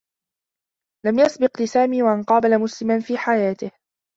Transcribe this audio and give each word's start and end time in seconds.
لم 1.05 1.19
يسبق 1.19 1.61
لسامي 1.61 2.03
و 2.03 2.07
أن 2.13 2.23
قابل 2.23 2.59
مسلما 2.61 2.99
في 2.99 3.17
حياته. 3.17 3.71